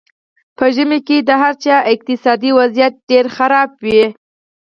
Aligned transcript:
په 0.57 0.65
ژمي 0.75 0.99
کې 1.07 1.17
د 1.27 1.29
هر 1.41 1.53
چا 1.63 1.75
اقتصادي 1.93 2.51
وضیعت 2.59 2.93
ډېر 3.09 3.25
خراب 3.35 3.69
وي. 3.83 4.01